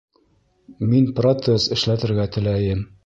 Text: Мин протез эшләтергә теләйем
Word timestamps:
Мин 0.93 1.05
протез 1.19 1.67
эшләтергә 1.77 2.27
теләйем 2.37 2.83